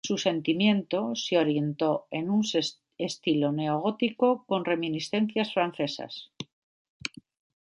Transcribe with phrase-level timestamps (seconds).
[0.03, 2.43] Su sentimiento se orientó en un
[2.97, 6.31] estilo neogótico con reminiscencias francesas.